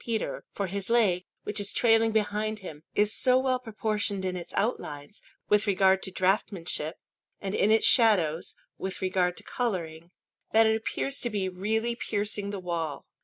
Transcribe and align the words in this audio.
Peter; 0.03 0.43
for 0.51 0.65
his 0.65 0.89
leg, 0.89 1.25
which 1.43 1.59
is 1.59 1.71
trailing 1.71 2.11
behind 2.11 2.57
him, 2.57 2.81
is 2.95 3.13
so 3.13 3.37
well 3.37 3.59
proportioned 3.59 4.25
in 4.25 4.35
its 4.35 4.51
outlines, 4.55 5.21
with 5.47 5.67
regard 5.67 6.01
to 6.01 6.09
draughtsmanship, 6.09 6.95
and 7.39 7.53
in 7.53 7.69
its 7.69 7.85
shadows, 7.85 8.55
with 8.79 8.99
regard 8.99 9.37
to 9.37 9.43
colouring, 9.43 10.09
that 10.53 10.65
it 10.65 10.75
appears 10.75 11.19
to 11.19 11.29
be 11.29 11.47
really 11.47 11.95
piercing 11.95 12.49
the 12.49 12.59
wall. 12.59 13.05